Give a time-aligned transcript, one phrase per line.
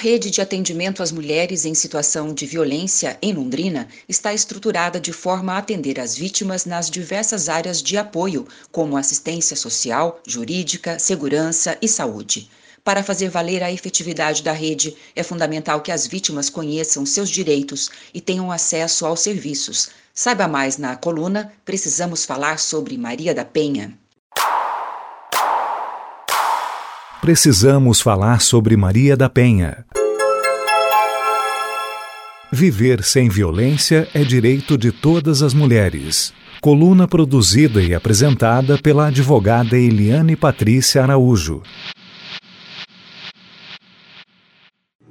[0.00, 5.52] rede de atendimento às mulheres em situação de violência em Londrina está estruturada de forma
[5.52, 11.86] a atender as vítimas nas diversas áreas de apoio, como assistência social, jurídica, segurança e
[11.86, 12.48] saúde.
[12.82, 17.90] Para fazer valer a efetividade da rede, é fundamental que as vítimas conheçam seus direitos
[18.14, 19.90] e tenham acesso aos serviços.
[20.14, 23.98] Saiba mais na coluna Precisamos Falar sobre Maria da Penha.
[27.30, 29.86] Precisamos falar sobre Maria da Penha.
[32.52, 36.34] Viver sem violência é direito de todas as mulheres.
[36.60, 41.62] Coluna produzida e apresentada pela advogada Eliane Patrícia Araújo.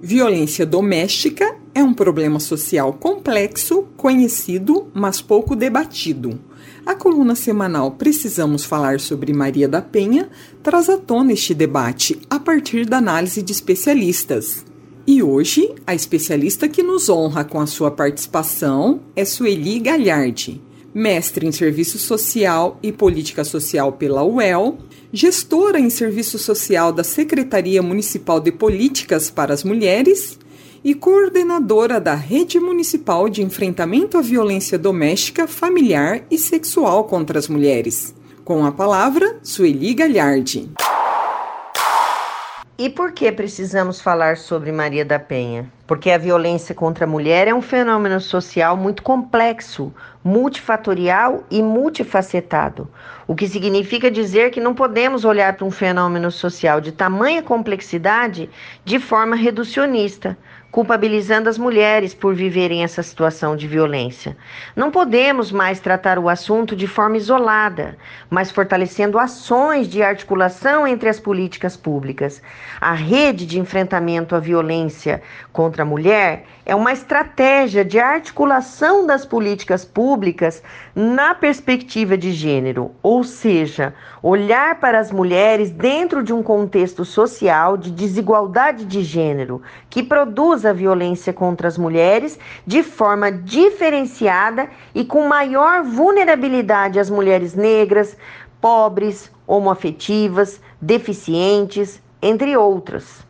[0.02, 6.48] Violência doméstica é um problema social complexo, conhecido, mas pouco debatido.
[6.89, 10.27] A coluna semanal Precisamos Falar sobre Maria da Penha
[10.63, 14.65] traz à tona este debate a partir da análise de especialistas.
[15.05, 21.46] E hoje, a especialista que nos honra com a sua participação é Sueli Galhardi, mestre
[21.46, 24.79] em Serviço Social e Política Social pela UEL,
[25.13, 30.40] gestora em Serviço Social da Secretaria Municipal de Políticas para as Mulheres
[30.84, 37.48] e coordenadora da Rede Municipal de Enfrentamento à Violência Doméstica, Familiar e Sexual contra as
[37.48, 38.16] Mulheres.
[38.44, 40.71] Com a palavra, Sueli Galhardi.
[42.77, 45.70] E por que precisamos falar sobre Maria da Penha?
[45.90, 49.91] Porque a violência contra a mulher é um fenômeno social muito complexo,
[50.23, 52.87] multifatorial e multifacetado,
[53.26, 58.51] o que significa dizer que não podemos olhar para um fenômeno social de tamanha complexidade
[58.85, 60.37] de forma reducionista,
[60.71, 64.38] culpabilizando as mulheres por viverem essa situação de violência.
[64.75, 67.97] Não podemos mais tratar o assunto de forma isolada,
[68.29, 72.41] mas fortalecendo ações de articulação entre as políticas públicas.
[72.79, 79.25] A rede de enfrentamento à violência contra a mulher é uma estratégia de articulação das
[79.25, 80.62] políticas públicas
[80.96, 87.78] na perspectiva de gênero, ou seja, olhar para as mulheres dentro de um contexto social
[87.78, 95.06] de desigualdade de gênero que produz a violência contra as mulheres de forma diferenciada e
[95.06, 98.18] com maior vulnerabilidade às mulheres negras,
[98.59, 103.28] pobres, homoafetivas, deficientes, entre outras.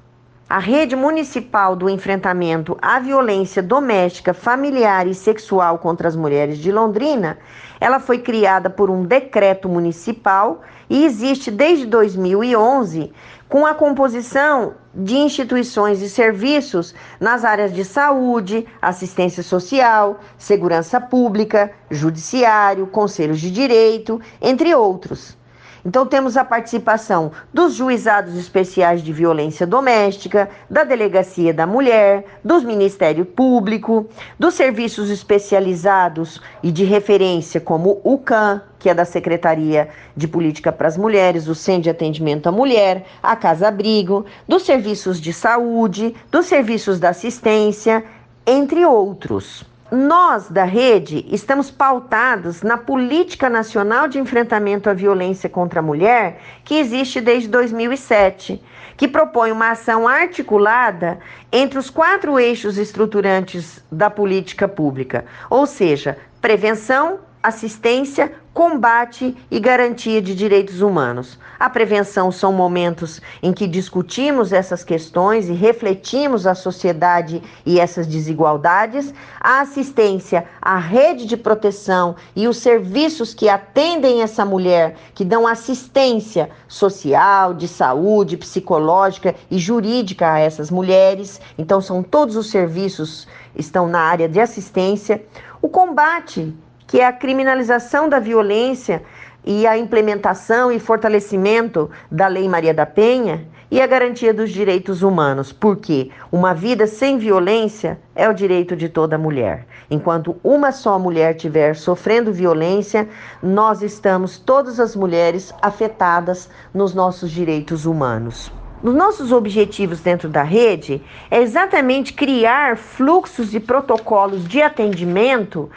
[0.52, 6.72] A rede municipal do enfrentamento à violência doméstica, familiar e sexual contra as mulheres de
[6.72, 7.38] Londrina,
[7.80, 13.14] ela foi criada por um decreto municipal e existe desde 2011
[13.48, 21.72] com a composição de instituições e serviços nas áreas de saúde, assistência social, segurança pública,
[21.92, 25.38] judiciário, conselhos de direito, entre outros.
[25.86, 32.64] Então, temos a participação dos juizados especiais de violência doméstica, da Delegacia da Mulher, dos
[32.64, 34.08] Ministério Público,
[34.38, 40.72] dos serviços especializados e de referência, como o CAN, que é da Secretaria de Política
[40.72, 45.34] para as Mulheres, o Centro de Atendimento à Mulher, a Casa Abrigo, dos serviços de
[45.34, 48.04] saúde, dos serviços da assistência,
[48.46, 49.66] entre outros.
[49.92, 56.40] Nós, da rede, estamos pautados na Política Nacional de Enfrentamento à Violência contra a Mulher,
[56.64, 58.62] que existe desde 2007,
[58.96, 61.20] que propõe uma ação articulada
[61.52, 70.22] entre os quatro eixos estruturantes da política pública, ou seja, prevenção, assistência, combate e garantia
[70.22, 71.40] de direitos humanos.
[71.58, 78.06] A prevenção são momentos em que discutimos essas questões e refletimos a sociedade e essas
[78.06, 79.14] desigualdades.
[79.40, 85.48] A assistência, a rede de proteção e os serviços que atendem essa mulher, que dão
[85.48, 91.40] assistência social, de saúde, psicológica e jurídica a essas mulheres.
[91.58, 95.24] Então são todos os serviços estão na área de assistência.
[95.62, 96.54] O combate
[96.90, 99.04] que é a criminalização da violência
[99.46, 105.04] e a implementação e fortalecimento da Lei Maria da Penha e a garantia dos direitos
[105.04, 109.68] humanos, porque uma vida sem violência é o direito de toda mulher.
[109.88, 113.08] Enquanto uma só mulher estiver sofrendo violência,
[113.42, 118.52] nós estamos, todas as mulheres, afetadas nos nossos direitos humanos.
[118.82, 125.70] Nos nossos objetivos dentro da rede é exatamente criar fluxos e protocolos de atendimento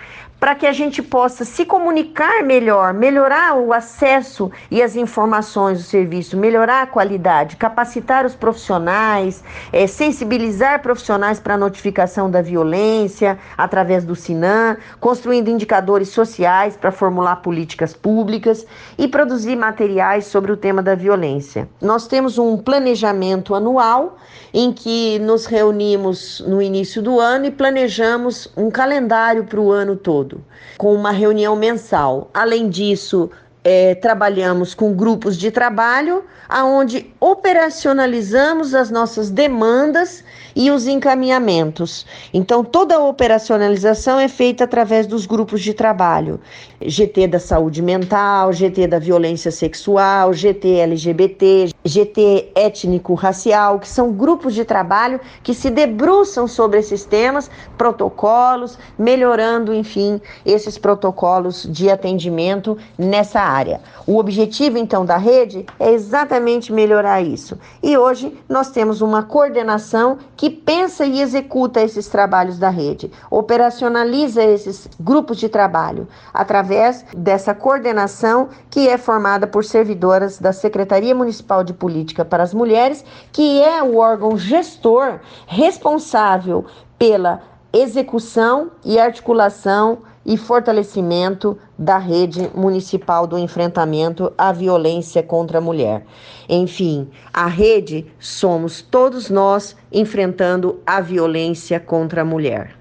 [0.42, 5.84] para que a gente possa se comunicar melhor, melhorar o acesso e as informações do
[5.84, 13.38] serviço, melhorar a qualidade, capacitar os profissionais, é, sensibilizar profissionais para a notificação da violência
[13.56, 18.66] através do SINAM, construindo indicadores sociais para formular políticas públicas
[18.98, 21.68] e produzir materiais sobre o tema da violência.
[21.80, 24.16] Nós temos um planejamento anual
[24.52, 29.96] em que nos reunimos no início do ano e planejamos um calendário para o ano
[29.96, 30.31] todo,
[30.78, 32.30] com uma reunião mensal.
[32.32, 33.30] Além disso,
[33.64, 40.24] é, trabalhamos com grupos de trabalho, aonde operacionalizamos as nossas demandas
[40.54, 42.04] e os encaminhamentos.
[42.34, 46.40] Então, toda a operacionalização é feita através dos grupos de trabalho.
[46.80, 54.54] GT da saúde mental, GT da violência sexual, GT LGBT, GT étnico-racial, que são grupos
[54.54, 62.76] de trabalho que se debruçam sobre esses temas, protocolos, melhorando, enfim, esses protocolos de atendimento
[62.96, 63.80] nessa área.
[64.06, 67.58] O objetivo, então, da rede é exatamente melhorar isso.
[67.82, 74.42] E hoje nós temos uma coordenação que pensa e executa esses trabalhos da rede, operacionaliza
[74.42, 81.64] esses grupos de trabalho através dessa coordenação que é formada por servidoras da Secretaria Municipal
[81.64, 86.64] de Política para as Mulheres, que é o órgão gestor responsável
[86.98, 87.42] pela
[87.72, 96.06] execução e articulação e fortalecimento da rede municipal do enfrentamento à violência contra a mulher.
[96.48, 102.76] Enfim, a rede somos todos nós enfrentando a violência contra a mulher.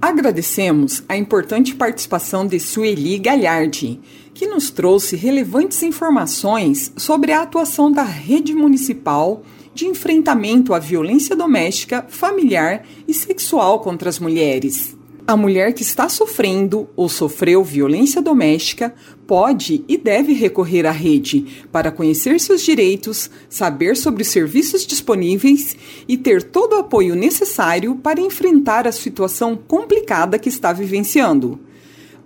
[0.00, 4.00] Agradecemos a importante participação de Sueli Galhardi,
[4.32, 9.42] que nos trouxe relevantes informações sobre a atuação da rede municipal
[9.74, 14.97] de enfrentamento à violência doméstica, familiar e sexual contra as mulheres.
[15.28, 18.94] A mulher que está sofrendo ou sofreu violência doméstica
[19.26, 25.76] pode e deve recorrer à rede para conhecer seus direitos, saber sobre os serviços disponíveis
[26.08, 31.60] e ter todo o apoio necessário para enfrentar a situação complicada que está vivenciando.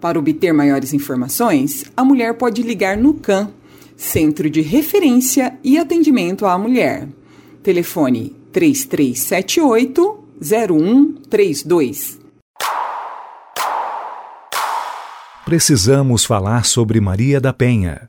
[0.01, 3.53] Para obter maiores informações, a mulher pode ligar no CAM,
[3.97, 7.09] Centro de Referência e Atendimento à Mulher.
[7.65, 12.22] Telefone 3378 0132.
[15.53, 18.09] Precisamos falar sobre Maria da Penha.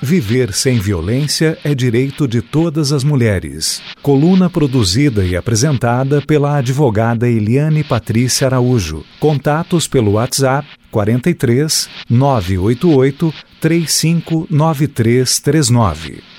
[0.00, 3.82] Viver sem violência é direito de todas as mulheres.
[4.02, 9.04] Coluna produzida e apresentada pela advogada Eliane Patrícia Araújo.
[9.18, 16.37] Contatos pelo WhatsApp 43 988 359339.